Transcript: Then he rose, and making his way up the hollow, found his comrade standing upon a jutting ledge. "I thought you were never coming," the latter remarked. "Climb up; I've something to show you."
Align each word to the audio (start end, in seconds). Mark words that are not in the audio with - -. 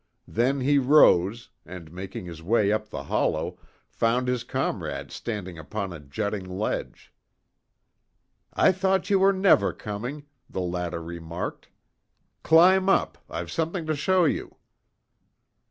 Then 0.27 0.61
he 0.61 0.79
rose, 0.79 1.51
and 1.63 1.91
making 1.91 2.25
his 2.25 2.41
way 2.41 2.71
up 2.71 2.89
the 2.89 3.03
hollow, 3.03 3.59
found 3.87 4.27
his 4.27 4.43
comrade 4.43 5.11
standing 5.11 5.59
upon 5.59 5.93
a 5.93 5.99
jutting 5.99 6.43
ledge. 6.49 7.13
"I 8.51 8.71
thought 8.71 9.11
you 9.11 9.19
were 9.19 9.31
never 9.31 9.73
coming," 9.73 10.25
the 10.49 10.59
latter 10.61 11.03
remarked. 11.03 11.67
"Climb 12.41 12.89
up; 12.89 13.19
I've 13.29 13.51
something 13.51 13.85
to 13.85 13.95
show 13.95 14.25
you." 14.25 14.57